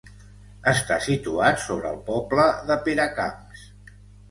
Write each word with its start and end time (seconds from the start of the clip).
Està 0.71 0.97
situat 1.07 1.61
sobre 1.67 1.91
el 1.97 2.01
poble 2.09 2.49
de 2.73 2.81
Peracamps. 2.89 3.65